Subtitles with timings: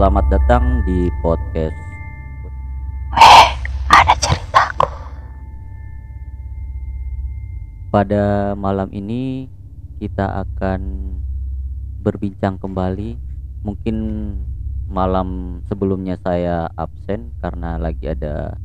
[0.00, 1.76] selamat datang di podcast.
[3.92, 4.88] Ada ceritaku.
[7.92, 9.44] Pada malam ini
[10.00, 10.80] kita akan
[12.00, 13.20] berbincang kembali.
[13.60, 13.96] Mungkin
[14.88, 18.56] malam sebelumnya saya absen karena lagi ada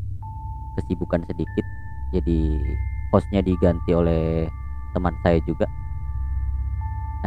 [0.80, 1.68] kesibukan sedikit.
[2.16, 2.64] Jadi
[3.12, 4.48] hostnya diganti oleh
[4.96, 5.68] teman saya juga.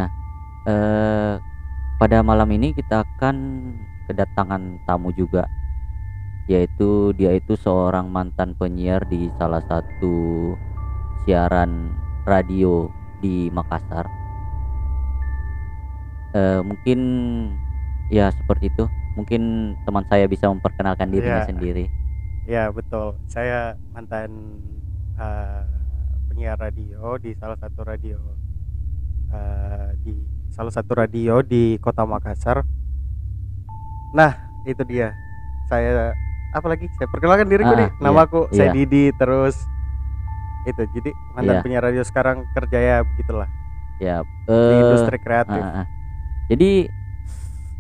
[0.01, 0.09] Nah,
[0.65, 1.35] eh,
[2.01, 3.37] pada malam ini kita akan
[4.09, 5.45] kedatangan tamu juga
[6.49, 10.57] yaitu dia itu seorang mantan penyiar di salah satu
[11.23, 11.93] siaran
[12.25, 12.89] radio
[13.21, 14.09] di Makassar
[16.29, 17.01] Eh, mungkin
[18.13, 18.85] ya seperti itu
[19.17, 21.49] mungkin teman saya bisa memperkenalkan dirinya Iya.
[21.49, 21.85] sendiri
[22.45, 24.61] Ya betul, saya mantan
[25.17, 25.65] eh,
[26.29, 28.17] penyiar radio di salah satu radio
[29.33, 30.13] eh, di
[30.49, 32.65] salah satu radio di kota Makassar.
[34.11, 35.15] Nah itu dia,
[35.67, 36.13] saya
[36.51, 36.89] apa lagi?
[36.97, 38.57] Saya perkenalkan diriku Ah, nih, namaku iya.
[38.57, 39.57] saya Didi terus
[40.65, 41.63] itu jadi mantan Iya.
[41.65, 43.49] penyiar radio sekarang kerja ya begitulah
[43.97, 45.57] ya di eh, industri kreatif.
[45.57, 45.87] ah, ah.
[46.47, 46.93] jadi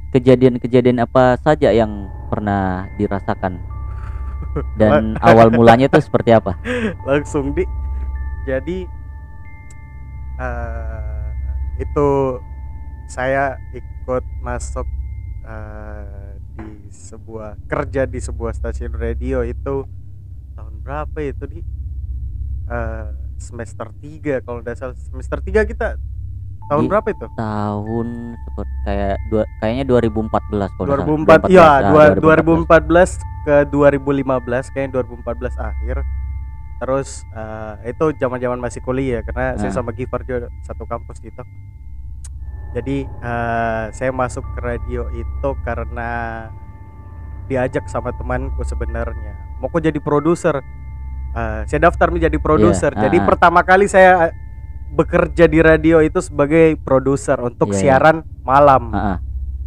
[0.08, 3.60] kejadian-kejadian apa saja yang pernah dirasakan
[4.80, 6.56] dan awal mulanya itu seperti apa
[7.08, 7.68] langsung di
[8.48, 8.88] jadi
[10.38, 11.28] eh,
[11.78, 12.08] itu
[13.04, 14.88] saya ikut masuk
[15.48, 19.88] eh, di sebuah kerja di sebuah stasiun radio itu
[20.52, 21.60] tahun berapa itu di
[22.68, 25.96] Eh, semester 3 kalau udah salah semester 3 kita
[26.68, 31.08] tahun Di- berapa itu tahun seperti kayak dua kayaknya 2014 kalau nggak salah.
[31.08, 32.68] 2004 iya Ah, dua- 2014.
[32.68, 33.10] 2014
[33.40, 35.96] ke 2015 kayaknya 2014 akhir
[36.78, 39.74] terus eh, itu zaman-zaman masih kuliah karena saya Ah.
[39.74, 41.40] sama Givar juga satu kampus gitu
[42.76, 46.10] jadi eh, saya masuk ke radio itu karena
[47.48, 50.60] diajak sama temanku sebenarnya mau aku jadi produser
[51.28, 53.24] Eh, saya daftar menjadi produser ah, jadi ah.
[53.28, 54.34] pertama kali saya eh,
[54.96, 57.80] bekerja di radio itu sebagai produser untuk Iya, iya.
[57.84, 58.16] siaran
[58.48, 59.16] malam Ah, ah.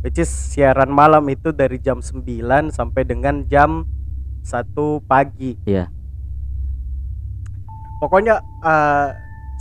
[0.02, 3.86] which is siaran malam itu dari jam 9 sampai dengan jam
[4.42, 5.54] 1 pagi.
[5.70, 5.94] Iya.
[8.02, 9.08] Pokoknya eh,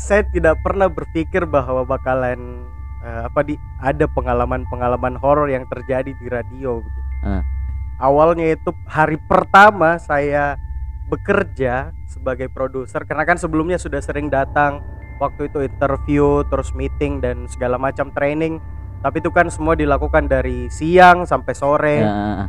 [0.01, 2.65] saya tidak pernah berpikir bahwa bakalan
[3.05, 7.11] eh, apa di ada pengalaman-pengalaman horor yang terjadi di radio begitu.
[7.25, 7.43] Ah.
[8.01, 10.57] Awalnya itu hari pertama saya
[11.11, 14.81] bekerja sebagai produser karena kan sebelumnya sudah sering datang
[15.19, 18.63] waktu itu interview terus meeting dan segala macam training
[19.03, 22.47] tapi itu kan semua dilakukan dari siang sampai sore ah.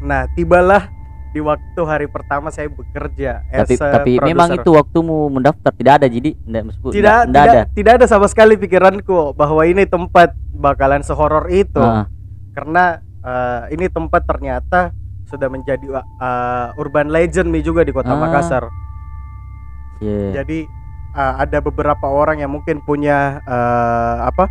[0.00, 0.88] nah tibalah
[1.30, 4.66] di waktu hari pertama saya bekerja tapi as tapi memang producer.
[4.66, 8.58] itu waktumu mendaftar tidak ada jadi tidak tidak tidak, tidak ada tidak ada sama sekali
[8.58, 12.10] pikiranku bahwa ini tempat bakalan sehoror itu Ah,
[12.50, 14.90] karena eh, ini tempat ternyata
[15.24, 18.18] sudah menjadi eh, urban legend nih juga di kota Ah.
[18.18, 18.64] Makassar
[20.00, 20.42] Iya.
[20.42, 20.64] jadi
[21.12, 24.48] uh, ada beberapa orang yang mungkin punya uh, apa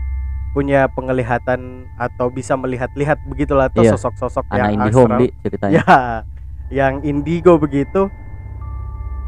[0.50, 3.98] punya penglihatan atau bisa melihat-lihat begitulah tuh Iya.
[3.98, 5.20] sosok-sosok yang indie home astral.
[5.22, 5.98] di ceritanya ya
[6.70, 8.08] yang indigo begitu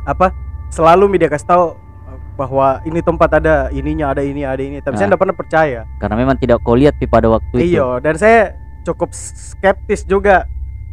[0.06, 0.34] apa
[0.70, 4.98] selalu media kasih tahu uh, bahwa ini tempat ada ininya ada ini ada ini tapi
[4.98, 5.10] saya Ah.
[5.14, 9.14] tidak pernah percaya karena memang tidak kau lihat pada waktu itu iya dan saya cukup
[9.14, 10.46] skeptis juga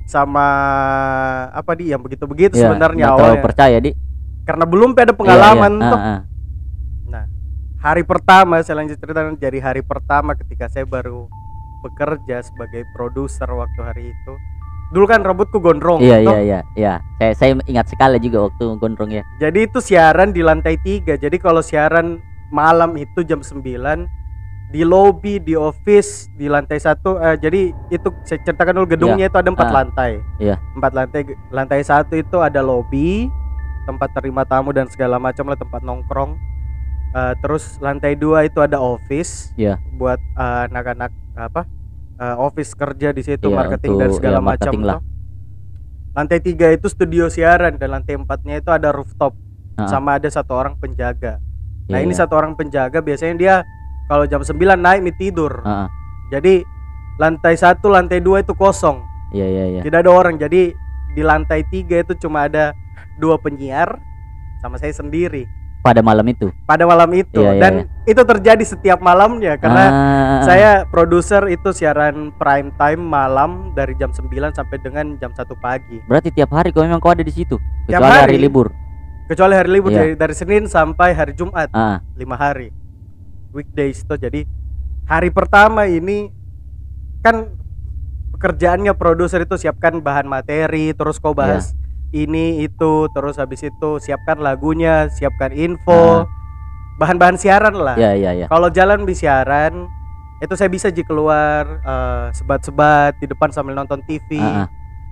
[0.09, 0.44] sama
[1.53, 3.92] apa di yang begitu-begitu Iya, sebenarnya nggak terlalu awalnya percaya di
[4.48, 5.91] karena belum ada pengalaman iya.
[5.92, 6.20] tuh Ah,
[7.12, 7.26] ah.
[7.78, 11.28] hari pertama saya lanjut cerita jadi hari pertama ketika saya baru
[11.84, 14.34] bekerja sebagai produser waktu hari itu
[14.88, 16.32] dulu kan rambutku gondrong iya toh.
[16.32, 20.41] iya iya iya saya saya ingat sekali juga waktu gondrong ya jadi itu siaran di
[20.41, 22.19] lantai tiga jadi kalau siaran
[22.49, 23.60] malam itu jam 9
[24.69, 29.37] di lobby di office di lantai satu eh, jadi itu saya ceritakan dulu gedungnya itu
[29.37, 29.75] ada empat Ah.
[29.75, 30.56] lantai Iya.
[30.72, 33.28] empat lantai lantai satu itu ada lobby
[33.84, 36.37] tempat terima tamu dan segala macam lah tempat nongkrong
[37.09, 39.80] Eh, terus lantai dua itu ada office Iya.
[39.97, 41.09] buat eh, anak-anak
[41.41, 41.65] apa
[42.18, 45.00] eh, office kerja di situ Iya, marketing dan untuk, segala ya, macam tuh.
[46.12, 49.34] lantai tiga itu studio siaran dan lantai empatnya itu ada rooftop
[49.78, 49.86] Ah.
[49.86, 51.38] sama ada satu orang penjaga
[51.86, 52.18] nah Iya, ini iya.
[52.18, 53.54] satu orang penjaga biasanya dia
[54.10, 55.86] kalau jam 9 naik nih tidur ah.
[56.28, 56.66] jadi
[57.15, 58.98] lantai satu lantai dua itu kosong
[59.30, 60.74] iya iya iya tidak ada orang jadi
[61.09, 62.74] di lantai tiga itu cuma ada
[63.16, 64.03] dua penyiar
[64.59, 65.47] sama saya sendiri
[65.88, 66.52] pada malam itu?
[66.68, 67.40] Pada malam itu.
[67.40, 67.72] Iya, iya, dan
[68.04, 74.12] itu terjadi setiap malamnya karena Ah, saya produser itu siaran prime time malam dari jam
[74.12, 76.04] 9 sampai dengan jam 1 pagi.
[76.04, 77.56] Berarti tiap hari kau memang kau ada di situ?
[77.88, 78.44] Tiap kecuali hari hari.
[78.44, 78.68] libur?
[79.24, 79.98] Kecuali hari libur Iya.
[79.98, 81.72] dari, dari Senin sampai hari Jumat.
[81.72, 82.04] Ah.
[82.14, 82.68] Lima hari.
[83.48, 84.44] Weekdays itu jadi
[85.04, 86.28] hari pertama ini
[87.18, 87.48] kan
[88.32, 91.72] pekerjaannya produser itu siapkan bahan materi terus kau bahas
[92.10, 96.27] ini itu terus habis itu siapkan lagunya siapkan info Ah.
[96.99, 97.95] bahan-bahan siaran lah.
[97.95, 98.47] Ya ya ya.
[98.49, 99.87] Kalau jalan di siaran
[100.39, 104.69] itu saya bisa ji keluar eh, sebat-sebat di depan sambil nonton TV Ah, ah.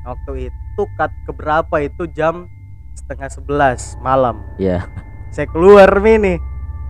[0.06, 2.08] waktu itu cut keberapa itu?
[2.08, 2.48] Jam
[2.94, 4.42] setengah sebelas malam.
[4.56, 4.88] Ya.
[5.28, 6.40] Saya keluar nih.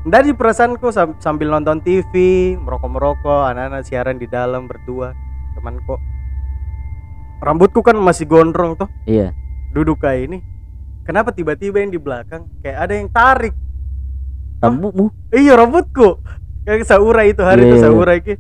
[0.07, 2.15] Dari perasaanku sam- sambil nonton TV
[2.57, 5.11] merokok-merokok anak-anak siaran di dalam berdua
[5.53, 5.99] temanku.
[7.37, 9.37] Rambutku kan masih gondrong tuh iya
[9.77, 10.39] duduk kayak ini
[11.05, 13.53] kenapa tiba-tiba yang di belakang kayak ada yang tarik
[14.59, 16.25] rambutmu iya rambutku
[16.65, 17.87] kayak saurai itu hari Iya, itu iya, iya.
[17.87, 18.35] saurai ki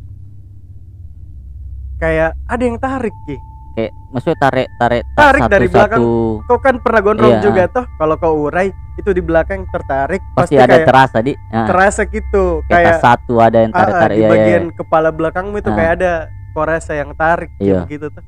[1.96, 3.36] kayak ada yang tarik ki
[3.72, 6.00] kayak maksudnya tarik tarik Tarik satu, dari belakang.
[6.00, 6.08] satu,
[6.42, 7.42] kau kan pernah gondrong Iya.
[7.44, 11.32] juga toh kalau kau urai itu di belakang tertarik pasti, pasti, ada kayak terasa di
[11.52, 14.32] nah, terasa gitu kayak kayak satu ada yang ah, tarik ah, tarik di ya, ya,
[14.32, 14.72] bagian ya.
[14.74, 15.76] kepala belakangmu itu Ah.
[15.76, 16.12] kayak ada
[16.50, 17.84] koresa yang tarik Iya.
[17.84, 18.24] begitu tuh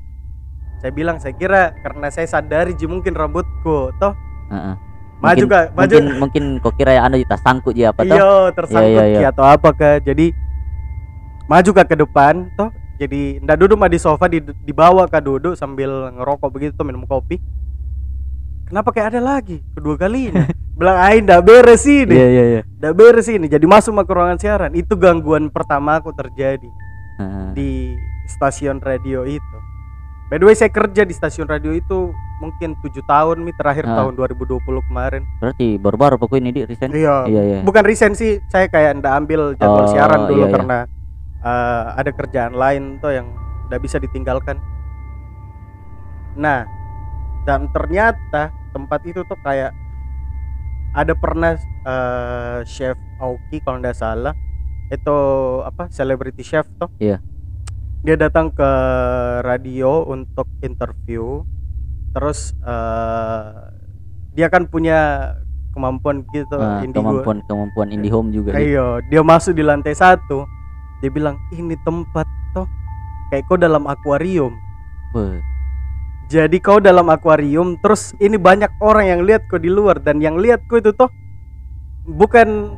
[0.79, 3.91] saya bilang saya kira karena saya sadari ji mungkin rambutku.
[3.97, 4.15] Toh
[4.49, 4.75] Heeh.
[5.19, 8.15] maju Mungkin- kak maju mungkin mungkin kok kira ya anda tas sangkut ya apa toh?
[8.15, 9.31] Iya tersangkut Iya, iya, ki iya.
[9.31, 9.97] atau apa kak.
[10.03, 10.27] Jadi
[11.47, 12.71] maju kak ke depan toh.
[12.99, 17.03] Jadi ndak duduk mah di sofa di dibawa kak duduk sambil ngerokok begitu tuh minum
[17.03, 17.39] kopi.
[18.65, 19.65] Kenapa kayak ada lagi?
[19.73, 20.45] Kedua kalinya
[20.79, 22.11] bilang ain ndak beres ini.
[22.11, 22.63] Iya iya iya.
[22.79, 23.47] Ndak beres ini.
[23.47, 24.73] Jadi masuk ke ruangan siaran.
[24.75, 26.69] Itu gangguan pertama aku terjadi
[27.17, 27.47] Heeh.
[27.57, 27.71] di
[28.29, 29.59] stasiun radio itu
[30.29, 33.99] by the way saya kerja di stasiun radio itu mungkin tujuh tahun mi terakhir Ah.
[33.99, 38.39] tahun 2020 kemarin berarti baru-baru pokoknya ini di resign iya iya iya bukan resign sih
[38.47, 40.55] saya kayak ndak ambil jadwal Oh, siaran dulu iya, iya.
[40.55, 40.79] karena
[41.41, 43.27] eh, ada kerjaan lain tuh yang
[43.67, 44.61] ndak bisa ditinggalkan
[46.35, 46.63] nah
[47.43, 49.73] dan ternyata tempat itu tuh kayak
[50.93, 54.37] ada pernah eh, chef Aoki kalau ndak salah
[54.89, 55.17] itu
[55.63, 57.19] apa celebrity chef tuh Iya.
[57.99, 58.71] Dia datang ke
[59.43, 61.43] radio untuk interview
[62.13, 63.53] terus eh,
[64.33, 65.33] dia kan punya
[65.75, 67.03] kemampuan gitu Ah, indigo.
[67.03, 68.55] kemampuan kemampuan indie home juga.
[68.55, 70.43] Ayo, dia masuk di lantai satu.
[70.99, 72.67] Dia bilang ini tempat toh
[73.31, 74.51] kayak kau dalam akuarium.
[76.29, 80.37] Jadi kau dalam akuarium, terus ini banyak orang yang lihat kau di luar dan yang
[80.37, 81.09] lihat kau itu toh
[82.05, 82.75] bukan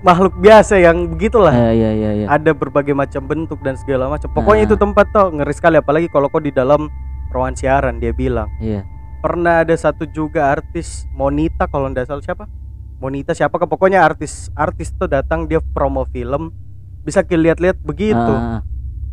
[0.00, 1.52] makhluk biasa yang begitulah.
[1.52, 2.26] Iya iya iya iya.
[2.28, 4.28] Ada berbagai macam bentuk dan segala macam.
[4.32, 4.68] Pokoknya Ah.
[4.68, 6.88] itu tempat toh ngeri sekali apalagi kalau kau di dalam
[7.30, 8.48] ruangan siaran dia bilang.
[8.58, 8.84] Iya.
[9.20, 12.48] Pernah ada satu juga artis Monita kalau nggak salah siapa?
[12.96, 16.52] Monita siapa ke pokoknya artis artis tuh datang dia promo film
[17.00, 18.16] bisa lihat-lihat begitu.
[18.16, 18.64] Ah,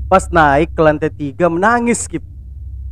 [0.07, 2.23] Pas naik ke lantai tiga menangis Ki.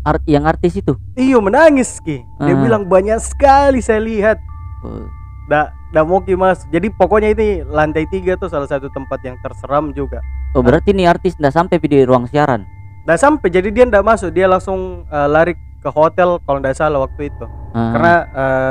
[0.06, 1.00] art yang artis itu.
[1.16, 2.20] Iyo menangis Ki.
[2.44, 2.60] Dia Ah.
[2.60, 4.38] bilang banyak sekali saya lihat.
[4.84, 5.08] Beuh.
[5.46, 6.68] Nggak mau mas.
[6.70, 10.20] Jadi pokoknya ini lantai tiga tuh salah satu tempat yang terseram juga.
[10.58, 12.66] Oh berarti nih artis nggak sampai di ruang siaran.
[13.06, 17.06] Nggak sampai jadi dia nggak masuk dia langsung eh, lari ke hotel kalau nggak salah
[17.06, 17.46] waktu itu.
[17.76, 17.92] Ah.
[17.92, 18.14] karena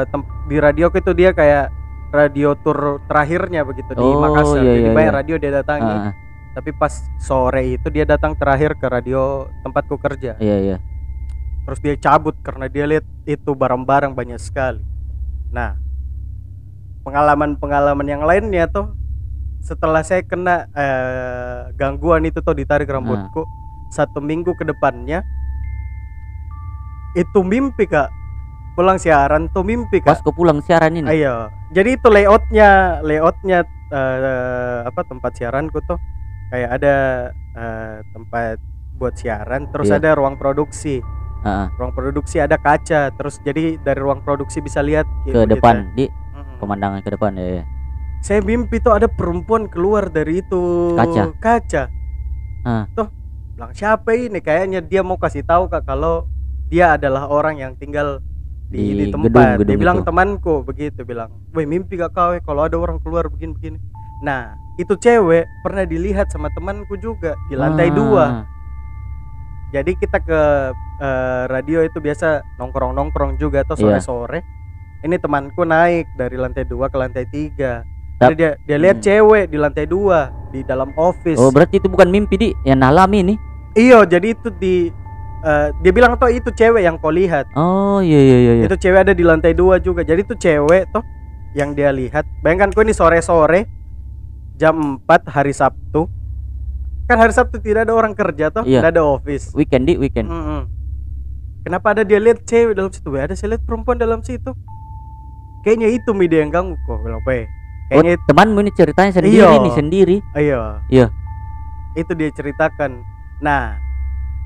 [0.08, 1.68] tem- di radio itu dia kayak
[2.08, 5.18] radio tour terakhirnya begitu di Oh, Makassar iya, jadi iya, banyak iya.
[5.20, 6.12] radio dia datangi ah.
[6.56, 10.76] tapi pas sore itu dia datang terakhir ke radio tempatku kerja iya iya.
[11.68, 14.80] terus dia cabut karena dia lihat itu barang-barang banyak sekali
[15.52, 15.76] nah
[17.04, 18.96] pengalaman-pengalaman yang lainnya tuh
[19.60, 23.44] setelah saya kena eh, gangguan itu tuh ditarik rambutku
[23.92, 25.22] satu minggu ke depannya
[27.14, 28.10] itu mimpi kak
[28.74, 31.06] pulang siaran tuh mimpi kak Pas kau pulang siaran ini.
[31.06, 31.46] Ayo.
[31.70, 33.62] Jadi itu layoutnya, layoutnya
[33.94, 35.98] eh, apa tempat siaranku tuh
[36.50, 36.94] kayak ada
[37.54, 38.58] eh, tempat
[38.98, 40.02] buat siaran, terus Iya.
[40.02, 40.98] ada ruang produksi.
[41.46, 41.68] Ah, ah.
[41.78, 46.10] Ruang produksi ada kaca, terus jadi dari ruang produksi bisa lihat ke gitu, depan di.
[46.64, 47.46] Pemandangan ke depan ya.
[47.54, 47.64] ya.
[48.18, 51.24] Saya mimpi tuh ada perempuan keluar dari itu Kaca.
[51.36, 51.82] Kaca.
[52.64, 52.88] Ah.
[52.90, 53.12] Tuh,
[53.52, 54.40] bilang siapa ini?
[54.40, 56.24] Kayaknya dia mau kasih tahu kak kalau
[56.66, 58.24] dia adalah orang yang tinggal
[58.64, 59.28] di, Di di tempat.
[59.28, 60.06] gedung- gedung dia bilang itu.
[60.08, 63.76] temanku begitu bilang, "Woi, mimpi gak kau eh, kalau ada orang keluar begini-begini."
[64.20, 67.94] Nah, itu cewek pernah dilihat sama temanku juga di lantai Ah.
[67.94, 68.24] dua.
[69.70, 70.40] Jadi kita ke
[70.94, 73.98] eh, radio itu biasa nongkrong-nongkrong juga atau Iya.
[73.98, 74.40] sore-sore.
[75.04, 77.84] Ini temanku naik dari lantai dua ke lantai tiga.
[78.16, 79.04] Jadi dia dia lihat Hmm.
[79.04, 81.36] cewek di lantai dua di dalam office.
[81.36, 83.38] Oh berarti itu bukan mimpi di yang alami nih.
[83.74, 84.88] Iya, jadi itu di
[85.44, 87.44] eh, dia bilang tuh itu cewek yang kau lihat.
[87.52, 88.52] Oh iya iya iya.
[88.58, 88.64] iya.
[88.64, 90.00] Itu cewek ada di lantai dua juga.
[90.00, 91.04] Jadi itu cewek tuh
[91.52, 92.24] yang dia lihat.
[92.40, 93.68] Bayangkan kau ini sore-sore
[94.56, 96.08] jam 4 hari Sabtu.
[97.04, 98.80] Kan hari Sabtu tidak ada orang kerja tuh, Iya.
[98.80, 99.52] tidak ada office.
[99.52, 100.32] Weekend di weekend.
[100.32, 100.64] Mm-mm.
[101.60, 103.12] Kenapa ada dia lihat cewek dalam situ?
[103.12, 104.56] Ada saya lihat perempuan dalam situ.
[105.64, 107.48] Kayaknya itu media yang ganggu kok, bilang "Weh,
[107.84, 109.60] Oh Kayaknya temanmu ini ceritanya sendiri Iya.
[109.60, 110.16] nih sendiri.
[110.32, 110.60] Iya.
[110.88, 111.06] Iya.
[111.92, 113.04] Itu dia ceritakan.
[113.40, 113.76] Nah,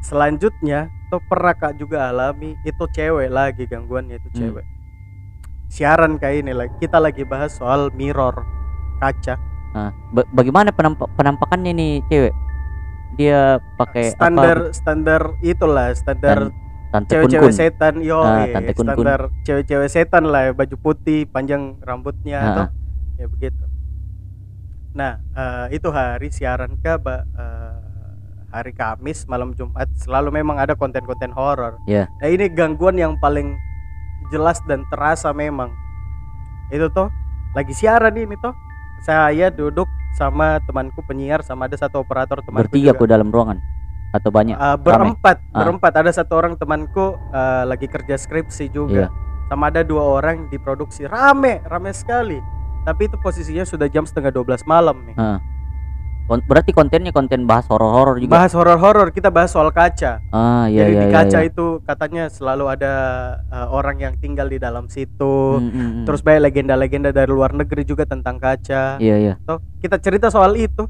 [0.01, 4.39] selanjutnya tuh pernah kak juga alami itu cewek lagi gangguannya itu Hmm.
[4.39, 4.65] cewek
[5.69, 8.45] siaran kayak ini lagi kita lagi bahas soal mirror
[8.99, 9.37] kaca
[9.71, 12.35] Ah, ba- bagaimana penampak penampakannya nih cewek
[13.15, 16.53] dia pakai standar apa standar itulah standar Tan-
[16.89, 18.95] tante cewek-cewek setan yo Ah, eh, tante kun-kun.
[18.97, 22.65] standar cewek-cewek setan lah baju putih panjang rambutnya Ah, atau
[23.17, 23.65] ya begitu.
[24.97, 27.77] Nah eh, itu hari siaran ke eh,
[28.49, 31.77] hari Kamis malam Jumat selalu memang ada konten-konten horor.
[31.85, 32.09] Iya.
[32.19, 33.53] nah ini gangguan yang paling
[34.33, 35.69] jelas dan terasa memang.
[36.73, 37.13] Itu tuh
[37.53, 38.53] lagi siaran ini tuh
[39.05, 42.99] saya duduk sama temanku penyiar sama ada satu operator temanku bertiga juga.
[42.99, 43.61] ku dalam ruangan
[44.11, 45.61] atau banyak Uh, berempat Ah.
[45.61, 49.09] berempat ada satu orang temanku uh, lagi kerja skripsi juga Iya.
[49.47, 52.41] sama ada dua orang di produksi rame rame sekali
[52.81, 55.39] tapi itu posisinya sudah jam setengah 12 malam nih Ah.
[56.25, 60.85] Kon- berarti kontennya konten bahas horor-horor juga bahas horor-horor kita bahas soal kaca ah iya
[60.85, 61.49] jadi iya di iya, kaca iya.
[61.49, 62.93] itu katanya selalu ada
[63.49, 66.05] uh, orang yang tinggal di dalam situ Hmm, hmm, hmm.
[66.05, 70.53] terus banyak legenda-legenda dari luar negeri juga tentang kaca iya iya Toh, kita cerita soal
[70.55, 70.85] itu.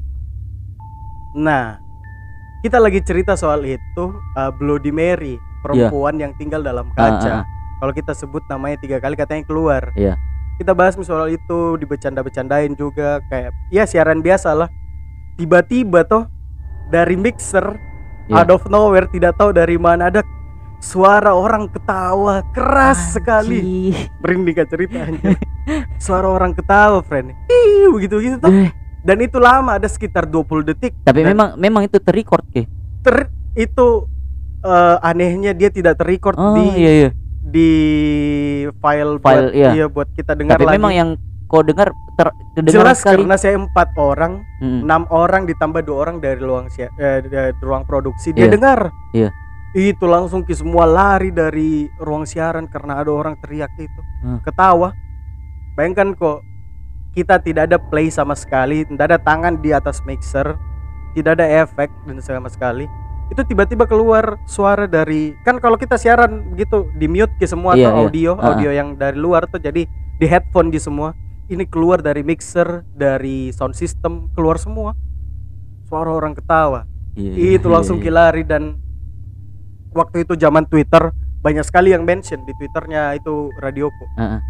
[1.31, 1.77] Nah,
[2.59, 4.03] kita lagi cerita soal itu
[4.35, 7.31] uh, Bloody Mary, perempuan yang tinggal dalam Ah, ah, kaca.
[7.31, 7.43] ah.
[7.79, 9.95] Kalau kita sebut namanya tiga kali katanya keluar.
[9.95, 10.19] Iya.
[10.59, 14.67] Kita bahas soal itu, dibecanda-becandain juga kayak ya siaran biasa lah.
[15.39, 16.27] Tiba-tiba toh
[16.91, 17.79] dari mixer
[18.27, 18.43] Iya.
[18.43, 20.21] out of nowhere tidak tahu dari mana ada
[20.77, 23.89] suara orang ketawa keras sekali.
[23.89, 24.11] Anjir.
[24.21, 24.99] Merinding cerita.
[26.01, 27.35] Suara orang ketawa, friend.
[27.45, 30.91] Ih, begitu-gitu tuh Eh, dan itu lama ada sekitar 20 detik.
[31.01, 32.67] Tapi Dan memang memang itu terrecord ke
[32.99, 34.05] ter itu
[34.61, 37.09] eh, anehnya dia tidak terrecord oh di iya iya.
[37.39, 37.69] di
[38.77, 39.85] file, File, buat iya.
[39.87, 40.75] buat kita dengar tapi lagi.
[40.75, 41.09] memang yang
[41.45, 43.23] kau dengar ter terdengar jelas sekali.
[43.23, 47.87] karena saya empat orang Mm, enam orang ditambah dua orang dari ruang eh, dari ruang
[47.87, 48.35] produksi.
[48.35, 48.51] Dia Iya.
[48.51, 48.79] dengar.
[49.15, 49.29] Iya.
[49.69, 54.01] itu langsung ki semua lari dari ruang siaran karena ada orang teriak itu.
[54.19, 54.41] Hmm.
[54.41, 54.91] ketawa.
[55.73, 56.41] Bayangkan kok
[57.11, 60.55] kita tidak ada play sama sekali tidak ada tangan di atas mixer
[61.13, 62.85] tidak ada efek dan sama sekali
[63.29, 67.89] itu tiba-tiba keluar suara dari kan kalau kita siaran begitu di mute ke semua Iya,
[67.89, 68.01] atau iya.
[68.05, 68.45] audio Ah.
[68.53, 69.85] audio yang dari luar tuh jadi
[70.17, 71.13] di headphone di semua
[71.49, 74.93] ini keluar dari mixer dari sound system keluar semua
[75.85, 76.85] suara orang ketawa
[77.17, 78.03] Iya, itu iya, langsung iya.
[78.09, 78.77] kilari dan
[79.91, 81.09] waktu itu zaman Twitter
[81.41, 84.41] banyak sekali yang mention di twitternya itu radioku ah.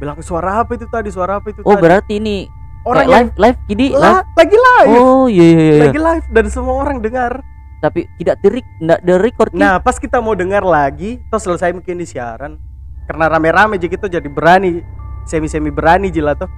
[0.00, 1.12] Bilang suara apa itu tadi?
[1.12, 1.82] Suara apa itu oh tadi?
[1.84, 2.48] berarti ini
[2.88, 4.00] orang yang live live gini live.
[4.00, 4.90] La- lagi live.
[4.96, 5.82] Oh iya iya iya.
[5.86, 7.44] Lagi live dan semua orang dengar.
[7.80, 12.00] Tapi tidak terik tidak ada record nah pas kita mau dengar lagi terus selesai mungkin
[12.00, 12.56] di siaran.
[13.04, 14.80] Karena rame-rame jadi gitu jadi berani
[15.28, 16.48] semi-semi berani jila tuh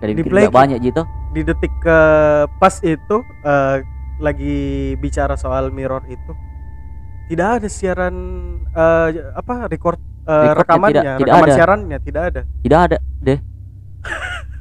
[0.00, 1.98] Jadi di mungkin play banyak gitu di detik ke
[2.58, 3.16] pas itu
[3.46, 3.76] eh,
[4.18, 4.58] lagi
[4.98, 6.32] bicara soal mirror itu
[7.30, 8.14] tidak ada siaran
[8.74, 11.54] eh, apa record Recordnya rekamannya tidak- tidak rekaman ada.
[11.54, 12.40] siarannya tidak ada.
[12.60, 13.38] Tidak ada deh.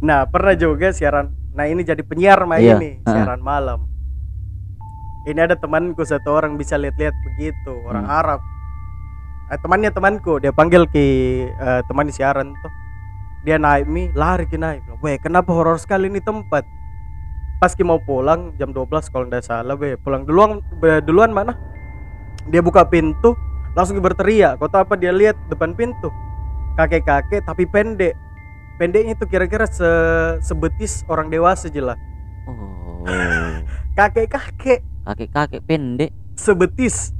[0.00, 1.26] Nah pernah juga siaran.
[1.50, 3.90] Nah ini jadi penyiar main Iya, ini siaran malam.
[5.22, 8.14] Ini ada temanku satu orang bisa lihat-lihat begitu orang Hmm.
[8.16, 8.40] Arab.
[9.48, 11.04] Eh, temannya temanku dia panggil ke
[11.50, 12.72] eh, teman di siaran tuh.
[13.42, 14.86] Dia naik mi lari ke naik.
[15.00, 16.62] Weh kenapa horor sekali ini tempat?
[17.58, 21.58] Pas ki mau pulang jam 12 kalau tidak salah weh pulang duluan be- duluan mana?
[22.46, 23.34] Dia buka pintu
[23.74, 24.94] langsung berteriak kau tahu apa?
[24.98, 26.10] Dia lihat depan pintu.
[26.74, 28.14] Kakek-kakek tapi pendek.
[28.80, 29.84] Pendeknya itu kira-kira se
[30.40, 32.00] sebetis orang dewasa jelas.
[32.48, 33.04] Oh.
[33.98, 34.80] Kakek-kakek.
[35.04, 36.10] Kakek kakek pendek.
[36.38, 37.12] Sebetis.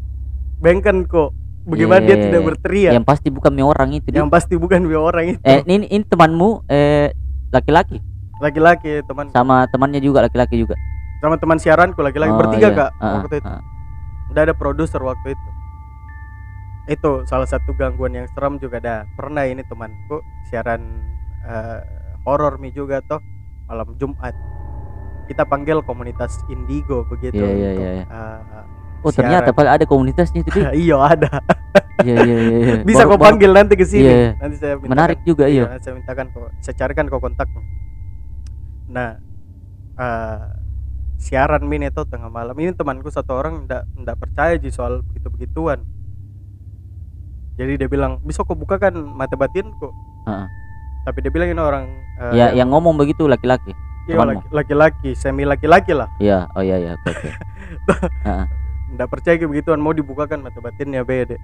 [0.61, 1.37] Bayangkan kok
[1.69, 2.92] bagaimana Iya, dia iya, tidak berteriak.
[2.97, 5.40] Yang pasti bukan mi orang itu yang pasti bukan dua orang itu.
[5.45, 7.12] Eh ini, ini temanmu eh
[7.52, 8.00] laki-laki?
[8.40, 9.28] Laki-laki teman.
[9.33, 10.76] Sama temannya juga laki-laki juga?
[11.21, 12.33] Sama teman siaranku laki-laki.
[12.33, 12.78] Oh, bertiga iya.
[12.80, 13.49] kak Ah, waktu itu.
[13.49, 13.61] ah.
[14.33, 15.49] udah ada produser waktu itu
[16.87, 20.80] itu salah satu gangguan yang serem juga ada pernah ini temanku siaran
[21.42, 21.80] eh,
[22.22, 23.20] horor mi juga toh
[23.66, 24.34] malam Jumat.
[25.25, 28.04] Kita panggil komunitas Indigo begitu Iya, iya, untuk, iya, iya.
[28.04, 28.64] eh,
[29.00, 29.58] oh ternyata siaran.
[29.60, 30.50] Pak, ada komunitasnya itu
[30.87, 31.30] iya ada.
[32.00, 32.75] Iya iya iya iya.
[32.80, 34.08] bisa Baru- kau baru- panggil nanti ke sini.
[34.08, 34.40] Iya.
[34.40, 35.64] nanti saya mintakan, menarik juga iya.
[35.68, 37.60] Nanti saya mintakan kok saya carikan kau kontaknya
[38.88, 39.10] nah
[39.94, 40.40] eh,
[41.14, 42.56] siaran min itu tengah malam.
[42.56, 45.84] Ini temanku satu orang ndak ndak percaya ji soal begitu begituan
[47.61, 49.93] jadi dia bilang bisa kau bukakan mata batinku
[50.25, 50.47] Heeh.
[51.05, 51.85] tapi dia bilang ini orang
[52.17, 53.76] eh, ya yang ngomong begitu laki-laki
[54.09, 54.17] iya,
[54.49, 56.09] laki-laki semi laki-laki lah.
[56.17, 57.31] Iya oh iya iya oke oke.
[58.97, 61.37] Ndak percaya ke begituan mau dibukakan mata batinnya beda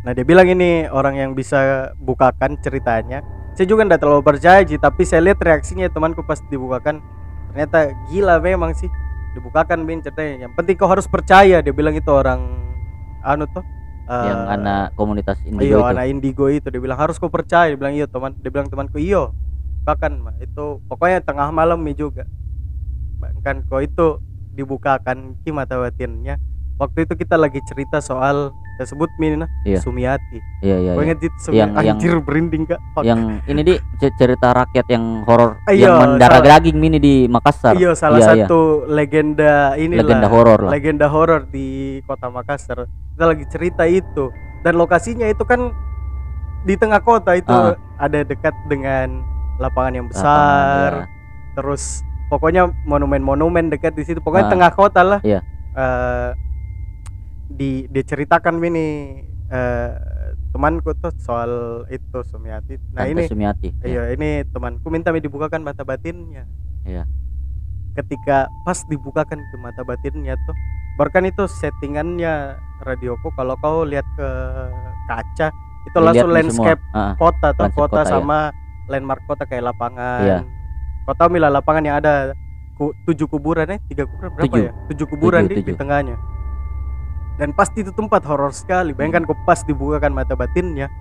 [0.00, 3.20] nah dia bilang ini orang yang bisa bukakan ceritanya.
[3.52, 7.04] Saya juga ndak terlalu percaya sih tapi saya lihat reaksinya temanku pas dibukakan.
[7.52, 8.88] Ternyata gila memang sih.
[9.36, 10.48] Dibukakan bin ceritanya.
[10.48, 12.40] Yang penting kau harus percaya dia bilang itu orang
[13.20, 13.60] anu tuh
[14.10, 15.90] yang eh, anak komunitas indigo iyo itu?
[15.94, 17.70] anak indigo itu dia bilang harus kau percaya.
[17.70, 19.30] Dia bilang iyo teman dia bilang temanku iyo
[19.86, 22.24] bukakan mah itu pokoknya tengah malam nih juga.
[23.46, 24.18] Kan kau itu
[24.50, 26.42] dibukakan ki mata batinnya
[26.80, 28.50] waktu itu kita lagi cerita soal
[28.80, 29.76] saya sebut min nah, Iya.
[29.76, 31.02] Sumiati iya iya iya.
[31.04, 33.04] ingat itu Sumiati Yang- yang- anjir berinding kak Fuck.
[33.04, 37.14] yang ini di ce- cerita rakyat yang horor Iya, yang mendarah salah- daging mini di
[37.26, 38.44] Makassar Iya salah Iya, iya.
[38.48, 41.68] satu legenda inilah legenda horor lah legenda horor di
[42.02, 45.76] kota Makassar kita lagi cerita itu dan lokasinya itu kan
[46.62, 47.76] di tengah kota itu Ah.
[47.98, 49.20] ada dekat dengan
[49.56, 51.04] lapangan yang Lapangan, besar iya.
[51.52, 51.82] terus
[52.26, 54.50] pokoknya monumen-monumen dekat di situ pokoknya Ah.
[54.50, 55.44] tengah kota lah Iya.
[55.70, 56.30] Eh,
[57.50, 58.86] di diceritakan ini
[59.50, 59.90] eh,
[60.50, 65.62] temanku tuh soal itu Sumiati nah Tante ini Sumiati Iya, ini temanku minta mi dibukakan
[65.62, 66.46] mata batinnya.
[66.86, 67.04] Iya.
[67.94, 70.54] Ketika pas dibukakan ke mata batinnya tuh,
[70.94, 72.54] baru kan itu settingannya
[72.86, 74.28] radioku kalau kau lihat ke
[75.10, 76.94] kaca itu Dilihat langsung landscape semua.
[76.94, 77.14] Ah, ah.
[77.18, 78.10] kota Landscape kota, kota, ya.
[78.10, 78.38] sama
[78.86, 80.22] landmark kota kayak lapangan.
[80.22, 80.38] Iya.
[81.04, 82.36] Kau tahu Mila lapangan yang ada
[82.78, 84.62] ku, tujuh kuburan eh tiga kuburan berapa Tujuh.
[84.62, 84.72] ya?
[84.94, 85.78] Tujuh kuburan Tujuh, di, di tujuh.
[85.78, 86.16] tengahnya.
[87.40, 88.92] Dan pasti itu tempat horor sekali.
[88.92, 89.32] Bayangkan Hmm.
[89.32, 90.92] kau pas dibukakan mata batinnya,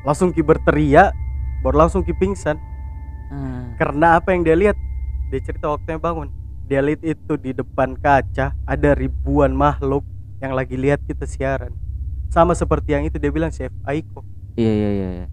[0.00, 1.12] langsung ki berteriak,
[1.60, 2.56] baru langsung ki pingsan.
[3.28, 4.76] Ah, karena apa yang dia lihat?
[5.28, 6.32] Dia cerita waktunya bangun.
[6.64, 10.02] Dia lihat itu di depan kaca ada ribuan makhluk
[10.40, 11.76] yang lagi lihat kita siaran.
[12.32, 14.24] Sama seperti yang itu dia bilang chef Aiko.
[14.56, 15.26] Iya iya iya iya.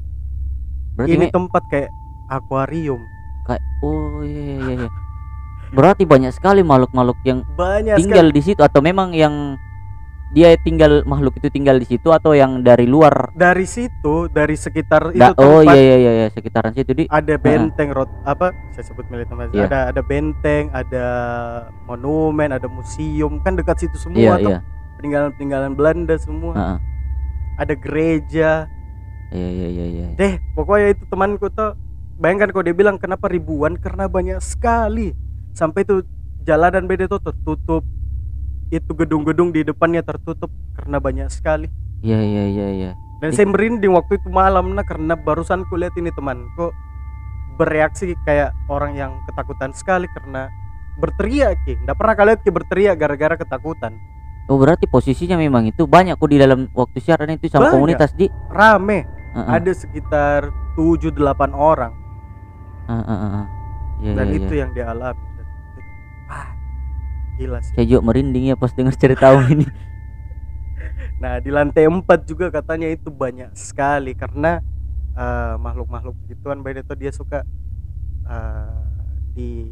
[0.93, 1.89] berarti ini Me- tempat kayak
[2.27, 3.01] akuarium.
[3.47, 4.89] Kayak oh iya iya iya, iya.
[5.73, 9.57] Berarti banyak sekali makhluk-makhluk yang banyak tinggal di situ atau memang yang
[10.33, 13.29] dia tinggal makhluk itu tinggal di situ atau yang dari luar?
[13.31, 17.03] Dari situ dari sekitar Da- itu oh tempat iya iya iya iya, sekitaran situ di.
[17.05, 18.49] ada benteng rot apa?
[18.73, 19.69] Saya sebut milik teman Iya.
[19.69, 21.05] ada ada benteng ada
[21.85, 23.37] monumen ada museum.
[23.39, 24.49] Kan dekat situ semua iya tuh.
[24.49, 24.59] iya.
[24.97, 26.53] Peninggalan peninggalan Belanda semua.
[26.53, 26.77] Heeh.
[27.53, 28.65] ada gereja.
[29.29, 31.73] Iya iya iya iya deh pokoknya itu temanku tuh
[32.15, 33.77] bayangkan kalau dia bilang kenapa ribuan?
[33.77, 35.13] Karena banyak sekali.
[35.51, 36.01] Sampai itu
[36.41, 37.85] jalanan beda tuh tertutup
[38.73, 41.69] itu gedung-gedung di depannya tertutup karena banyak sekali.
[42.01, 42.91] Iya iya iya iya.
[43.21, 46.73] Dan saya merinding waktu itu malam nah karena barusan kulihat ini temanku
[47.55, 50.49] bereaksi kayak orang yang ketakutan sekali karena
[50.97, 51.79] berteriak ki.
[51.85, 53.93] Nggak pernah kalian ki berteriak gara-gara ketakutan.
[54.51, 57.75] Oh berarti posisinya memang itu banyak kok di dalam waktu siaran itu sama Banyak.
[57.79, 58.27] komunitas di?
[58.51, 59.07] Rame.
[59.33, 61.95] Heeh, ada sekitar 7-8 orang.
[62.91, 63.47] Heeh, heeh, heeh.
[64.03, 64.61] Iya, dan iya, itu iya.
[64.67, 65.23] yang dialami
[66.27, 66.47] ah,
[67.39, 69.67] gila sih juga merinding ya pas dengar cerita om ini
[71.23, 74.59] Nah di lantai 4 juga katanya itu banyak sekali karena
[75.15, 77.47] eh, makhluk-makhluk gituan beda tuh dia suka
[78.27, 78.83] eh,
[79.31, 79.71] di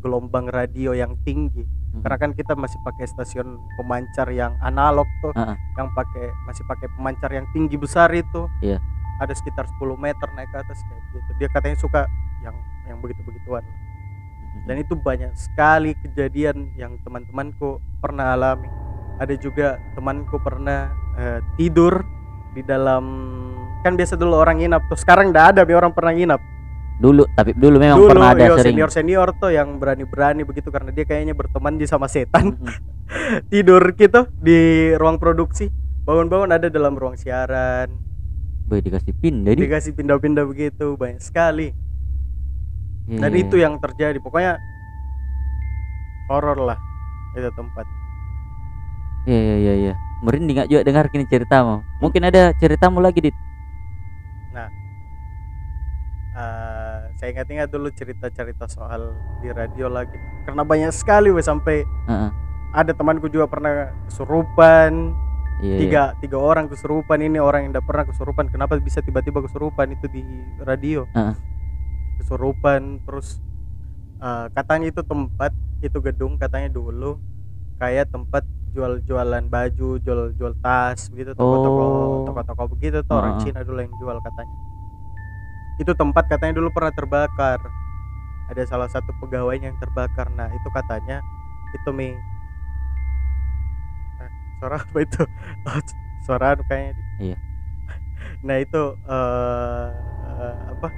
[0.00, 1.84] gelombang radio yang tinggi.
[1.92, 5.56] Karena kan kita masih pakai stasiun pemancar yang analog tuh, Heeh.
[5.76, 8.48] yang pakai masih pakai pemancar yang tinggi besar itu.
[8.64, 8.80] Iya.
[9.20, 11.30] Ada sekitar 10 meter naik ke atas kayak gitu.
[11.36, 12.02] Dia katanya suka
[12.40, 12.56] yang
[12.88, 13.60] yang begitu-begituan.
[14.68, 18.68] Dan itu banyak sekali kejadian yang teman-temanku pernah alami.
[19.18, 22.04] Ada juga temanku pernah eh, tidur
[22.52, 23.04] di dalam
[23.82, 24.98] kan biasa dulu orang nginap tuh.
[25.00, 26.40] Sekarang enggak ada bi orang pernah nginap.
[27.02, 30.94] dulu tapi dulu memang dulu pernah ada yo, sering senior-senior tuh yang berani-berani begitu karena
[30.94, 32.54] dia kayaknya berteman di sama setan.
[33.50, 35.66] Tidur gitu di ruang produksi.
[36.06, 37.90] Bangun-bangun ada dalam ruang siaran.
[38.70, 41.74] Boy dikasih pin jadi Dikasih pindah-pindah begitu banyak sekali.
[43.18, 44.18] Dan iya, itu yang terjadi.
[44.22, 44.62] Pokoknya
[46.30, 46.78] horor lah
[47.36, 47.84] itu tempat.
[49.28, 49.94] iya iya iya iya.
[50.22, 51.82] Merinding gak juga dengar kini ceritamu?
[51.98, 53.36] Mungkin ada ceritamu lagi dit.
[56.32, 59.12] Eh, saya ingat-ingat dulu cerita-cerita soal
[59.44, 60.16] di radio lagi.
[60.48, 62.30] Karena banyak sekali weh sampai Heeh.
[62.72, 65.12] ada temanku juga pernah kesurupan.
[65.60, 65.80] Iya, iya.
[65.84, 67.20] tiga tiga orang kesurupan.
[67.20, 68.48] Ini orang yang tidak pernah kesurupan.
[68.48, 69.92] Kenapa bisa tiba-tiba kesurupan?
[69.92, 70.24] Itu di
[70.64, 71.04] radio.
[71.12, 71.51] Heeh.
[72.22, 73.42] Kesurupan terus
[74.18, 75.50] eh, katanya itu tempat
[75.82, 77.18] itu gedung katanya dulu
[77.76, 82.24] kayak tempat jual-jualan baju jual-jual tas begitu toko-toko Oh.
[82.24, 83.36] toko-toko begitu tuh orang.
[83.36, 84.56] Cina dulu yang jual katanya
[85.76, 87.58] itu tempat katanya dulu pernah terbakar
[88.48, 91.20] ada salah satu pegawainya yang terbakar nah itu katanya
[91.74, 92.14] itu mi
[94.20, 95.22] Eh, suara apa itu
[95.68, 95.80] Oh,
[96.22, 97.36] suara anu kayaknya Iya.
[98.40, 99.88] nah itu eh
[100.32, 100.88] eh, apa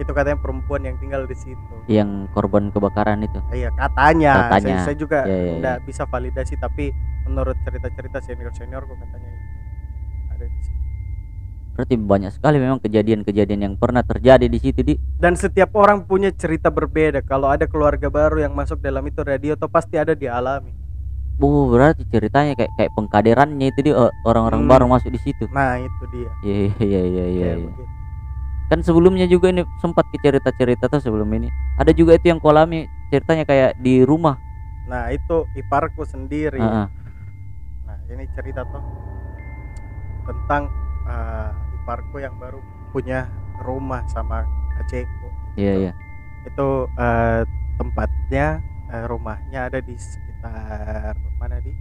[0.00, 1.74] itu katanya perempuan yang tinggal di situ.
[1.84, 3.36] Yang korban kebakaran itu?
[3.52, 4.76] Iya katanya, Katanya.
[4.80, 6.88] Saya, saya juga Iya, iya, nggak bisa validasi tapi
[7.28, 9.28] menurut cerita-cerita senior senior kok katanya
[10.32, 10.78] ada di situ.
[11.70, 14.94] Berarti banyak sekali memang kejadian-kejadian yang pernah terjadi di situ di.
[15.16, 17.20] Dan setiap orang punya cerita berbeda.
[17.24, 20.72] Kalau ada keluarga baru yang masuk dalam itu radio tuh pasti ada dialami.
[21.40, 23.92] Oh berarti ceritanya kayak kayak pengkaderannya itu di.
[23.96, 24.68] O- orang-orang Hmm.
[24.68, 25.48] baru masuk di situ.
[25.48, 26.30] Nah itu dia.
[26.44, 27.52] Iya iya iya iya.
[28.70, 31.50] Kan sebelumnya juga ini sempat ke cerita-cerita tuh sebelum ini.
[31.74, 34.38] Ada juga itu yang kolami ceritanya kayak di rumah.
[34.86, 36.62] Nah itu iparku sendiri.
[36.62, 36.86] Heeh.
[37.90, 38.82] nah ini cerita tuh
[40.30, 40.70] tentang
[41.10, 41.50] eh,
[41.82, 42.62] iparku yang baru
[42.94, 43.26] punya
[43.66, 44.46] rumah sama
[44.78, 45.28] acehku
[45.58, 45.92] iya iya.
[46.46, 47.42] Itu eh,
[47.76, 51.72] tempatnya eh, rumahnya ada di sekitar mana di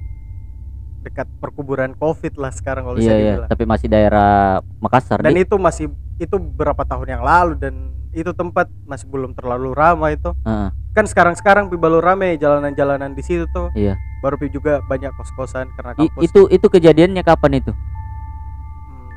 [1.00, 3.50] dekat perkuburan covid lah sekarang kalau bisa iya iya dibilang.
[3.50, 5.86] tapi masih daerah Makassar dan di itu masih
[6.20, 7.74] itu berapa tahun yang lalu dan
[8.12, 10.34] itu tempat masih belum terlalu ramai itu.
[10.44, 13.70] Heeh, kan sekarang sekarang baru ramai jalanan-jalanan di situ tuh.
[13.78, 13.96] Iya.
[14.20, 17.72] Baru pi juga banyak kos-kosan karena I- itu itu kejadiannya kapan itu?
[17.72, 19.14] Hmm,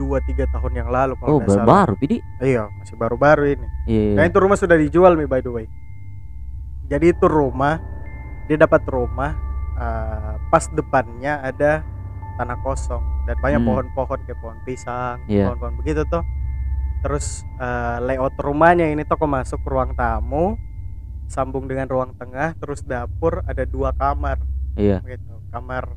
[0.00, 1.68] dua tiga tahun yang lalu kalau oh nggak salah.
[1.86, 2.18] baru pidi.
[2.42, 3.66] Iya masih baru-baru ini.
[3.86, 5.66] Iya Nah itu rumah sudah dijual nih by the way.
[6.90, 7.78] Jadi itu rumah
[8.50, 9.38] dia dapat rumah
[9.74, 11.82] eh, pas depannya ada
[12.34, 13.68] tanah kosong dan banyak Hmm.
[13.68, 15.48] pohon-pohon kayak pohon pisang, Iya.
[15.48, 16.22] pohon-pohon begitu tuh.
[17.00, 20.56] Terus eh, layout rumahnya ini toko masuk ruang tamu,
[21.26, 24.38] sambung dengan ruang tengah, terus dapur ada dua kamar
[24.74, 25.34] iya gitu.
[25.50, 25.94] Kamar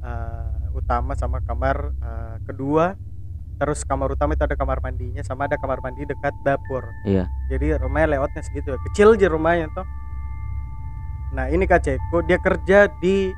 [0.00, 2.94] eh, utama sama kamar eh, kedua.
[3.60, 7.76] Terus kamar utama itu ada kamar mandinya sama ada kamar mandi dekat dapur iya jadi
[7.76, 9.84] rumahnya lewatnya segitu kecil aja rumahnya tuh
[11.30, 13.30] nah ini kak Ceko dia kerja di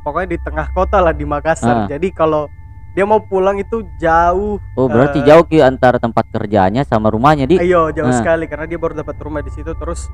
[0.00, 1.30] pokoknya di tengah kota lah di Ah.
[1.32, 2.46] Makassar jadi kalau
[2.92, 7.48] dia mau pulang itu jauh oh berarti Eh, jauh ki antara tempat kerjanya sama rumahnya
[7.48, 7.56] di?
[7.56, 8.14] Ayo jauh Ah.
[8.14, 9.72] sekali karena dia baru dapat rumah di situ.
[9.72, 10.12] Terus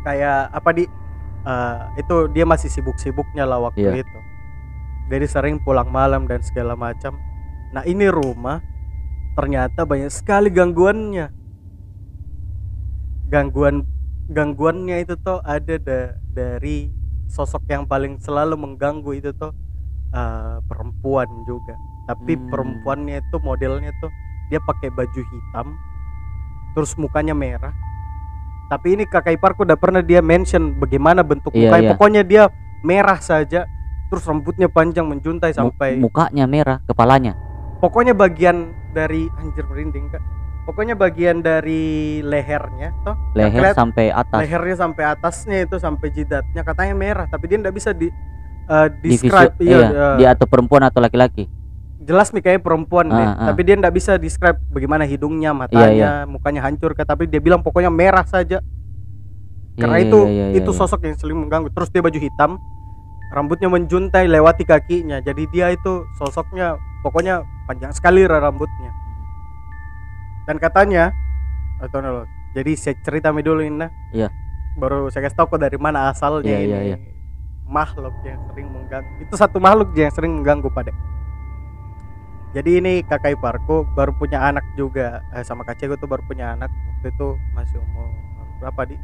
[0.00, 0.84] kayak apa di?
[1.40, 4.00] Eh, itu dia masih sibuk-sibuknya lah waktu Iya.
[4.00, 4.18] itu.
[5.10, 7.18] Jadi sering pulang malam dan segala macam.
[7.70, 8.62] Nah ini rumah
[9.34, 11.26] ternyata banyak sekali gangguannya.
[13.26, 13.82] Gangguan
[14.30, 16.94] gangguannya itu tuh ada da- dari
[17.26, 19.50] sosok yang paling selalu mengganggu itu tuh
[20.10, 21.78] eh, perempuan juga.
[22.06, 22.50] Tapi Hmm.
[22.50, 24.10] perempuannya itu modelnya tuh
[24.50, 25.78] dia pakai baju hitam
[26.74, 27.70] terus mukanya merah.
[28.66, 31.82] Tapi ini kakak iparku udah pernah dia mention bagaimana bentuk Iya, mukanya.
[31.82, 31.90] iya.
[31.94, 32.42] pokoknya dia
[32.82, 33.66] merah saja
[34.10, 37.38] terus rambutnya panjang menjuntai sampai mukanya merah kepalanya?
[37.78, 40.22] Pokoknya bagian dari anjir merinding kak
[40.70, 44.38] pokoknya bagian dari lehernya toh leher sampai atas.
[44.38, 48.06] lehernya sampai atasnya itu sampai jidatnya katanya merah tapi dia nggak bisa di
[48.70, 51.50] Divisu- describe iya, iya, eh, dia atau perempuan atau laki-laki?
[51.98, 53.46] Jelas nih kayak perempuan deh Ah, ah.
[53.50, 57.66] tapi dia nggak bisa describe bagaimana hidungnya Iya, matanya mukanya hancur kak tapi dia bilang
[57.66, 58.62] pokoknya merah saja.
[59.74, 60.78] Karena Iya, itu iya, iya, itu iya.
[60.78, 61.74] sosok yang sering mengganggu.
[61.74, 62.62] Terus dia baju hitam
[63.30, 66.74] rambutnya menjuntai lewati kakinya jadi dia itu sosoknya
[67.06, 68.90] pokoknya panjang sekali ra- rambutnya
[70.42, 71.04] dan katanya
[71.78, 73.90] atau no, jadi saya cerita mi dulu ini nah.
[74.10, 74.28] Iya.
[74.72, 76.96] baru saya kasih tahu kok dari mana asalnya Iya, ini iya, iya.
[77.64, 80.92] makhluk yang sering mengganggu itu satu makhluk yang sering mengganggu pada
[82.50, 86.66] jadi ini kakak iparku baru punya anak juga eh, sama kakekku tuh baru punya anak
[86.68, 88.10] waktu itu masih umur
[88.58, 88.96] berapa di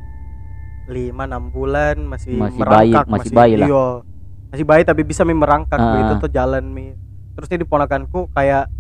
[0.87, 3.67] lima enam bulan masih, Masih bayi- merangkak masih bayi lah.
[3.67, 3.87] iya
[4.49, 6.21] masih bayi tapi bisa mi merangkak Ah, begitu ah.
[6.21, 6.95] tuh jalan mi
[7.35, 8.71] terus ini ponakanku kayak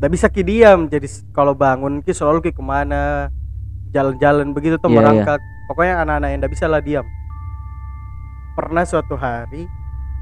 [0.00, 3.28] nggak bisa ki diam jadi kalau bangun ki selalu ki ke mana
[3.92, 5.00] jalan-jalan begitu tuh Iya, iya.
[5.04, 5.40] merangkak.
[5.68, 7.04] Pokoknya anak-anak yang nggak bisa lah diam.
[8.56, 9.68] Pernah suatu hari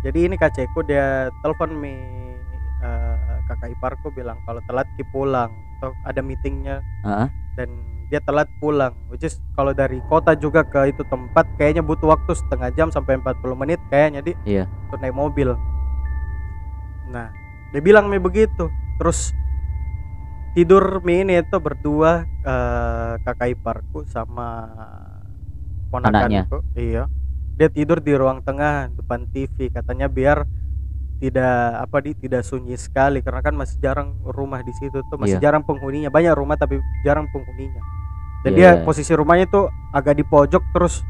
[0.02, 1.94] jadi ini kakekku dia telepon mi
[2.82, 6.82] eh, kakak iparku bilang kalau telat ki pulang atau ada meetingnya.
[7.06, 7.28] Heeh.
[7.54, 7.70] dan
[8.06, 12.30] dia telat pulang which is kalau dari kota juga ke itu tempat kayaknya butuh waktu
[12.34, 14.32] setengah jam sampai 40 menit kayaknya di
[14.86, 15.54] untuk naik mobil.
[17.10, 17.30] Nah
[17.70, 18.70] dia bilang mi begitu.
[18.98, 19.30] Terus
[20.58, 24.66] tidur mi ini itu berdua eh, kakak iparku sama
[25.94, 26.66] ponakanku.
[26.74, 27.06] Iya.
[27.54, 30.42] Dia tidur di ruang tengah depan TV katanya biar
[31.22, 33.22] tidak apa di tidak sunyi sekali.
[33.22, 35.14] Karena kan masih jarang rumah di situ tuh.
[35.14, 35.46] Masih Iya.
[35.46, 36.10] jarang penghuninya.
[36.10, 37.82] Banyak rumah tapi jarang penghuninya.
[38.42, 38.82] Dan Iya, dia iya.
[38.82, 41.06] posisi rumahnya tuh agak di pojok terus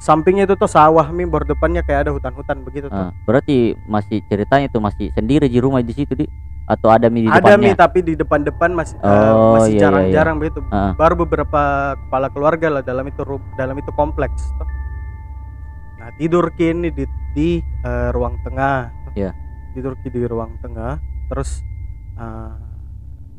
[0.00, 1.28] sampingnya itu tuh sawah mi.
[1.28, 2.96] Baru depannya kayak ada hutan-hutan begitu tuh.
[2.96, 6.24] Ah, berarti masih ceritanya tuh masih sendiri di rumah di situ di
[6.68, 7.80] atau ada mi di ada mi depannya?
[7.80, 10.60] tapi di depan-depan masih eh, Oh, masih iya, iya, jarang-jarang begitu.
[10.68, 10.92] Ah.
[10.92, 13.24] baru beberapa kepala keluarga lah dalam itu
[13.56, 14.52] dalam itu kompleks
[15.96, 19.12] nah tidur kini di di eh, ruang tengah tuh.
[19.16, 19.32] Iya.
[19.72, 21.00] tidur ki di ruang tengah
[21.32, 21.64] terus
[22.20, 22.54] eh,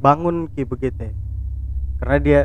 [0.02, 1.12] bangun ki begitu.
[2.00, 2.40] Karena dia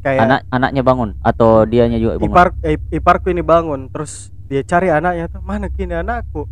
[0.00, 1.10] kayak anak anaknya bangun?
[1.20, 2.30] Atau dianya juga bangun?
[2.30, 6.46] ipar eh, iparku ini bangun terus dia cari anaknya tuh mana kini anakku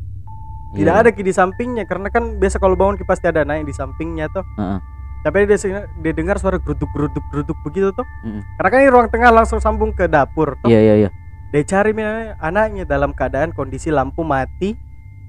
[0.70, 1.02] tidak Iya.
[1.02, 4.30] ada ki di sampingnya karena kan biasa kalau bangun ki pasti ada yang di sampingnya
[4.30, 4.78] tuh Heeh.
[5.20, 5.58] tapi dia
[5.98, 8.42] dia dengar suara geruduk geruduk geruduk begitu tuh Mm-mm.
[8.54, 11.10] karena kan ini ruang tengah langsung sambung ke dapur tuh Iya iya iya.
[11.50, 11.90] dia cari
[12.36, 14.78] anaknya dalam keadaan kondisi lampu mati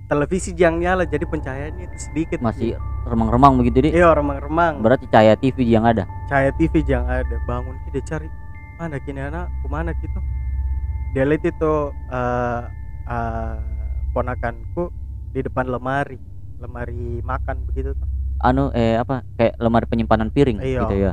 [0.06, 3.90] televisi yang nyala jadi pencahayaannya itu sedikit Masih remang-remang begitu di.
[3.92, 6.06] iya remang-remang Berarti cahaya TV yang ada.
[6.28, 8.28] cahaya TV yang ada bangun ki dia cari
[8.78, 10.20] mana kini anak ke mana gitu
[11.12, 11.74] dia lihat itu
[12.12, 12.62] eh
[13.04, 13.56] eh,
[14.12, 14.92] ponakanku
[15.32, 16.20] di depan lemari
[16.60, 18.08] lemari makan begitu tuh
[18.42, 20.82] Anu eh apa kayak lemari penyimpanan piring Iya.
[20.84, 21.12] gitu ya.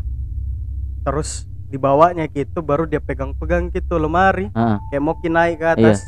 [1.04, 4.76] terus dibawanya gitu baru dia pegang-pegang gitu lemari Heeh.
[4.90, 6.04] kayak mau naik ke atas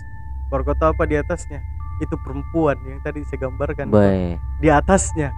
[0.49, 1.61] baru kau tahu apa di atasnya
[2.01, 3.93] itu perempuan yang tadi saya gambarkan
[4.59, 5.29] di atasnya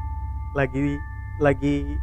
[0.55, 0.95] lagi
[1.43, 1.99] lagi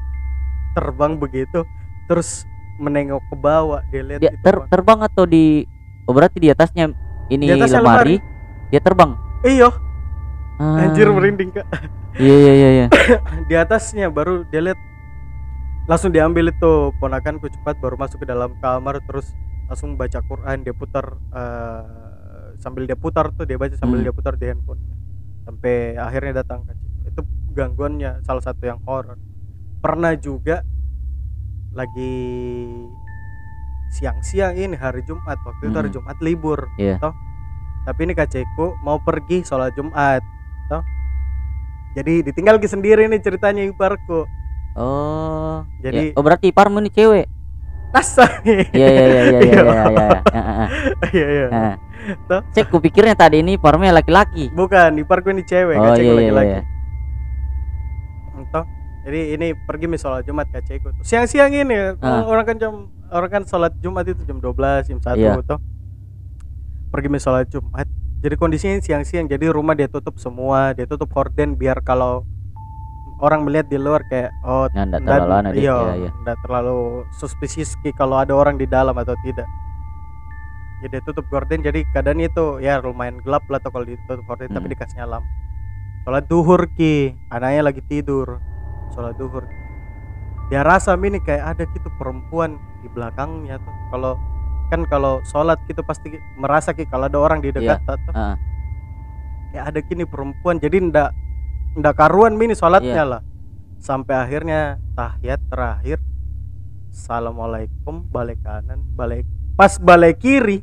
[0.75, 1.63] terbang begitu
[2.11, 2.43] terus
[2.79, 4.69] menengok ke bawah dia lihat Dia ter- Bang.
[4.71, 5.63] terbang atau di
[6.07, 6.91] oh, berarti di atasnya
[7.31, 8.15] ini Di atasnya lemari,
[8.71, 9.15] dia terbang.
[9.43, 9.69] iya
[10.59, 10.83] Ah.
[10.83, 11.63] anjir merinding kak
[12.13, 12.87] Iya iya iya iya.
[13.47, 14.79] di atasnya baru dia lihat
[15.85, 19.31] langsung diambil itu ponakanku cepat baru masuk ke dalam kamar terus
[19.65, 21.83] langsung baca Quran dia putar eh,
[22.59, 24.05] sambil dia putar tuh dia baca sambil Hmm.
[24.05, 24.95] dia putar di handphonenya
[25.41, 26.77] sampai akhirnya datang situ.
[27.07, 29.15] itu gangguannya salah satu yang horor
[29.79, 30.61] pernah juga
[31.71, 32.11] lagi
[33.89, 35.97] siang-siang ini hari Jumat waktu itu hari Hmm.
[35.97, 36.99] Jumat libur Iya.
[36.99, 37.15] toh
[37.81, 40.19] tapi ini kacekku mau pergi sholat Jumat
[40.69, 40.83] toh
[41.91, 44.29] jadi ditinggal ki sendiri nih ceritanya iparku
[44.77, 45.65] Oh.
[45.81, 46.15] Jadi- ya.
[46.15, 47.25] oh berarti iparmu ini cewek.
[47.89, 50.07] nasa Iya iya iya iya iya iya iya.
[51.09, 51.47] Iya iya.
[52.29, 52.45] Toh?
[52.53, 54.53] Saya kupikirnya tadi ini iparmu laki-laki.
[54.53, 56.61] bukan iparku ini cewek Oh iya iya laki-laki iya.
[58.49, 58.63] toh
[59.03, 62.23] jadi ini pergi mi sholat Jumat kacekku tuh siang-siang ini Ah.
[62.23, 62.73] orang kan jam
[63.09, 65.33] orang kan sholat Jumat itu jam 12 jam 1 Iya.
[65.43, 65.59] toh
[66.87, 71.79] pergi sholat Jumat jadi kondisinya siang-siang jadi rumah dia tutup semua dia tutup horden biar
[71.79, 72.27] kalau
[73.19, 76.11] orang melihat di luar kayak oh Ya enggak nggak- terlalu aneh iya, Iya iya.
[76.23, 76.77] nggak terlalu
[77.11, 79.47] suspicious kalau ada orang di dalam atau tidak
[80.79, 84.47] jadi dia tutup gorden jadi keadaan itu ya lumayan gelap lah tuh kalau ditutup gorden
[84.47, 84.73] tapi Hmm.
[84.75, 85.27] dikasih lampu
[86.07, 88.39] sholat duhur ki anaknya lagi tidur
[88.95, 89.43] sholat duhur
[90.47, 94.15] dia rasa ini kayak ada gitu perempuan di belakangnya tuh kalau
[94.69, 98.35] kan kalau sholat gitu pasti merasa ki kalau ada orang di dekat tuh Heeh.
[99.51, 101.09] kayak ada gini perempuan jadi ndak
[101.75, 103.11] ndak karuan mini sholatnya Iya.
[103.17, 103.21] lah.
[103.79, 105.97] Sampai akhirnya tahiyat terakhir
[106.89, 109.23] assalamualaikum balik kanan balik
[109.55, 110.59] pas balik kiri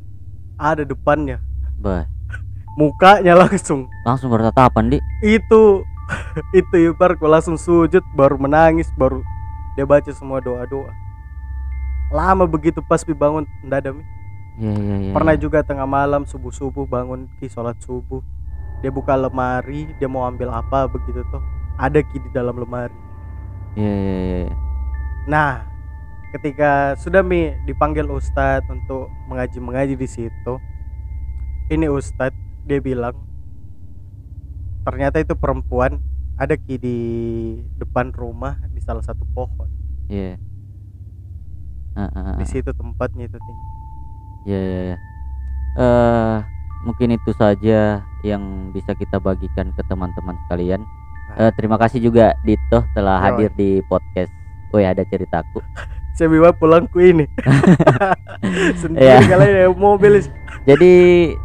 [0.55, 1.41] ada depannya.
[1.77, 2.05] Bah,
[2.79, 3.89] mukanya langsung.
[4.05, 4.97] Langsung bertatapan di.
[5.25, 5.81] itu
[6.59, 9.19] itu iparku langsung sujud baru menangis baru
[9.75, 10.87] dia baca semua doa doa
[12.11, 14.03] lama begitu pas pi bangun ndak ada Mi.
[14.57, 15.11] Iya iya iya.
[15.13, 18.25] pernah juga tengah malam subuh subuh bangun ki sholat subuh
[18.81, 21.41] dia buka lemari dia mau ambil apa begitu tuh
[21.77, 22.93] ada ki di dalam lemari
[23.77, 24.37] Iya iya iya.
[24.49, 24.55] iya.
[25.29, 25.61] nah
[26.33, 30.53] ketika sudah mi dipanggil ustadz untuk mengaji mengaji di situ
[31.69, 32.33] ini ustadz
[32.65, 33.13] dia bilang
[34.89, 36.01] ternyata itu perempuan
[36.33, 36.97] ada ki di
[37.77, 39.69] depan rumah di salah satu pohon
[42.37, 43.37] Di situ tempatnya itu
[44.47, 44.97] Iya iya iya.
[45.77, 46.37] Eh
[46.85, 50.81] mungkin itu saja yang bisa kita bagikan ke teman-teman sekalian.
[51.35, 53.25] Eh, terima kasih juga Dito telah Yo.
[53.25, 54.31] hadir di podcast.
[54.71, 55.59] Woi ada ceritaku.
[56.17, 57.29] saya bawa pulangku ini
[58.81, 60.17] sendiri kalian ya mobil
[60.65, 60.93] Jadi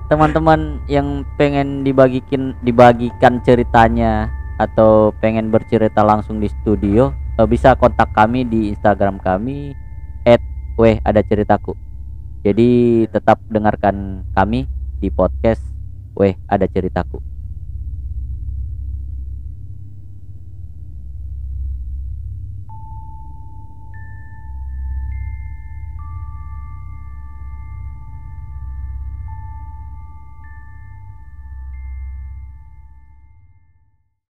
[0.08, 8.10] teman-teman yang pengen dibagikin dibagikan ceritanya atau pengen bercerita langsung di studio eh, bisa kontak
[8.16, 9.76] kami di Instagram kami
[10.78, 11.74] @weh ada ceritaku.
[12.42, 14.66] Jadi tetap dengarkan kami
[14.98, 15.62] di podcast
[16.18, 17.31] weh ada ceritaku.